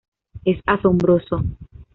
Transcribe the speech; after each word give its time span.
Es 0.45 0.59
asombroso"". 0.65 1.43